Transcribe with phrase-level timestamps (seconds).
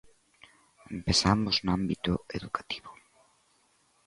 [0.97, 2.91] Empezamos no ámbito educativo.